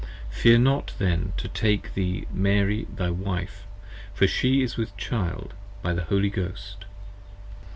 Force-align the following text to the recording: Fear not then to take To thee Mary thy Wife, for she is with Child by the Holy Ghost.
Fear 0.31 0.57
not 0.57 0.93
then 0.97 1.33
to 1.37 1.47
take 1.47 1.89
To 1.89 1.93
thee 1.93 2.25
Mary 2.33 2.85
thy 2.89 3.11
Wife, 3.11 3.67
for 4.15 4.25
she 4.25 4.63
is 4.63 4.75
with 4.75 4.97
Child 4.97 5.53
by 5.83 5.93
the 5.93 6.05
Holy 6.05 6.31
Ghost. 6.31 6.85